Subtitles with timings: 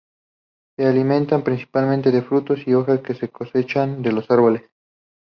[0.77, 4.63] Se alimentan principalmente de frutos y hojas que cosechan de los árboles.